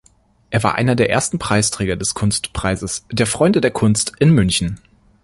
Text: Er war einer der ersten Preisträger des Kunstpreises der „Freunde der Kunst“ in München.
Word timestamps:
Er 0.49 0.63
war 0.63 0.73
einer 0.73 0.95
der 0.95 1.11
ersten 1.11 1.37
Preisträger 1.37 1.95
des 1.95 2.15
Kunstpreises 2.15 3.05
der 3.11 3.27
„Freunde 3.27 3.61
der 3.61 3.69
Kunst“ 3.69 4.13
in 4.17 4.31
München. 4.33 4.79